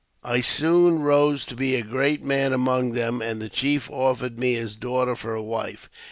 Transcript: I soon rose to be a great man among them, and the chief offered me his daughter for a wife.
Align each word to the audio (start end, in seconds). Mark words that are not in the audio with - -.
I 0.23 0.41
soon 0.41 1.03
rose 1.03 1.45
to 1.45 1.55
be 1.55 1.75
a 1.75 1.83
great 1.83 2.23
man 2.23 2.53
among 2.53 2.93
them, 2.93 3.21
and 3.21 3.39
the 3.39 3.49
chief 3.49 3.87
offered 3.91 4.39
me 4.39 4.55
his 4.55 4.75
daughter 4.75 5.15
for 5.15 5.35
a 5.35 5.43
wife. 5.43 5.91